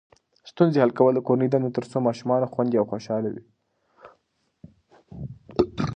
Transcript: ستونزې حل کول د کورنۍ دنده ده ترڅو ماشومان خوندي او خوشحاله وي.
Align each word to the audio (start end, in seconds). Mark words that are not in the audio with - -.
ستونزې 0.49 0.77
حل 0.83 0.91
کول 0.99 1.13
د 1.15 1.19
کورنۍ 1.27 1.47
دنده 1.49 1.69
ده 1.71 1.75
ترڅو 1.77 1.97
ماشومان 2.07 2.41
خوندي 2.51 2.75
او 2.79 2.89
خوشحاله 2.91 3.29
وي. 3.33 3.43